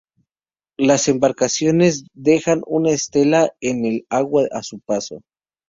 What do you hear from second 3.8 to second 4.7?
el agua a